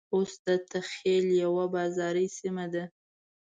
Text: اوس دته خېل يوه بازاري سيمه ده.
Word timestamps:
اوس 0.15 0.31
دته 0.45 0.79
خېل 0.91 1.25
يوه 1.43 1.65
بازاري 1.75 2.27
سيمه 2.37 2.65
ده. 2.73 2.83